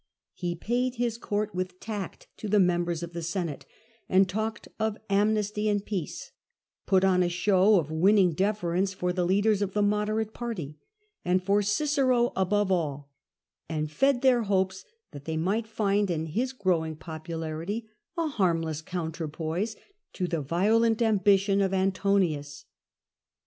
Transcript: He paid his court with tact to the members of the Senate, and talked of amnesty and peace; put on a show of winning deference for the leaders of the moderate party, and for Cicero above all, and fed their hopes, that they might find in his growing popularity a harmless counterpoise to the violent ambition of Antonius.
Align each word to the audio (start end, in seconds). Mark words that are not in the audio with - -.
He 0.33 0.55
paid 0.55 0.95
his 0.95 1.19
court 1.19 1.53
with 1.53 1.79
tact 1.79 2.25
to 2.37 2.47
the 2.47 2.59
members 2.59 3.03
of 3.03 3.13
the 3.13 3.21
Senate, 3.21 3.67
and 4.09 4.27
talked 4.27 4.67
of 4.79 4.97
amnesty 5.11 5.69
and 5.69 5.85
peace; 5.85 6.31
put 6.87 7.03
on 7.03 7.21
a 7.21 7.29
show 7.29 7.77
of 7.79 7.91
winning 7.91 8.33
deference 8.33 8.95
for 8.95 9.13
the 9.13 9.25
leaders 9.27 9.61
of 9.61 9.73
the 9.73 9.83
moderate 9.83 10.33
party, 10.33 10.79
and 11.23 11.43
for 11.43 11.61
Cicero 11.61 12.33
above 12.35 12.71
all, 12.71 13.11
and 13.69 13.91
fed 13.91 14.23
their 14.23 14.41
hopes, 14.41 14.85
that 15.11 15.25
they 15.25 15.37
might 15.37 15.67
find 15.67 16.09
in 16.09 16.25
his 16.25 16.51
growing 16.51 16.95
popularity 16.95 17.87
a 18.17 18.27
harmless 18.27 18.81
counterpoise 18.81 19.75
to 20.13 20.25
the 20.27 20.41
violent 20.41 21.03
ambition 21.03 21.61
of 21.61 21.75
Antonius. 21.75 22.65